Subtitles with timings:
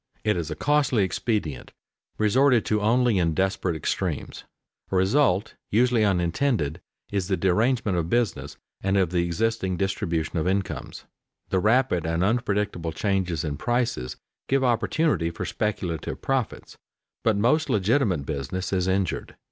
[0.23, 1.73] It is a costly expedient,
[2.17, 4.45] resorted to only in desperate extremities.
[4.91, 6.81] A result usually unintended
[7.11, 11.03] is the derangement of business and of the existing distribution of incomes.
[11.49, 14.15] The rapid and unpredictable changes in prices
[14.47, 16.79] give opportunity for speculative profits,
[17.23, 19.35] but most legitimate business is injured.